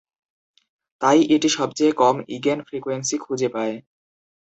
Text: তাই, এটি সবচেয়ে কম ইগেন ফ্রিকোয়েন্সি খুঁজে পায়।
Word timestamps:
তাই, 1.01 1.19
এটি 1.35 1.49
সবচেয়ে 1.49 1.91
কম 1.93 2.15
ইগেন 2.27 2.59
ফ্রিকোয়েন্সি 2.67 3.15
খুঁজে 3.17 3.49
পায়। 3.49 3.75